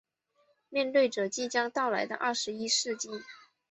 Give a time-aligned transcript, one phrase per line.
[0.69, 3.07] 面对着即将到来的二十一世纪